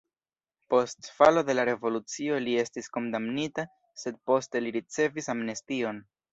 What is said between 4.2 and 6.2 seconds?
poste li ricevis amnestion.